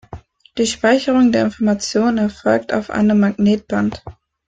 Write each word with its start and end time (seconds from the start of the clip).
Die 0.57 0.65
Speicherung 0.65 1.31
der 1.31 1.45
Informationen 1.45 2.17
erfolgt 2.17 2.73
auf 2.73 2.89
einem 2.89 3.19
Magnetband. 3.19 4.03